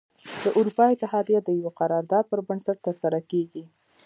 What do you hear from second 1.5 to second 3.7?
یوه قرار داد پر بنسټ تره سره کیږي.